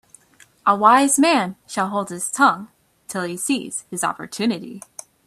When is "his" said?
2.09-2.31, 3.91-4.03